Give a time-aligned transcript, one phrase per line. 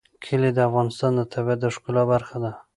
[0.23, 2.51] کلي د افغانستان د طبیعت د ښکلا برخه ده.